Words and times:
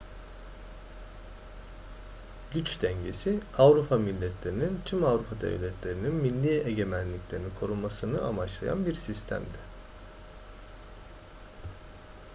güç 2.53 2.81
dengesi 2.81 3.39
avrupa 3.57 3.97
milletlerinin 3.97 4.79
tüm 4.85 5.05
avrupa 5.05 5.41
devletlerinin 5.41 6.15
milli 6.15 6.67
egemenliklerini 6.69 7.53
korumasını 7.59 8.25
amaçlayan 8.27 8.85
bir 8.85 8.93
sistemdi 8.95 9.59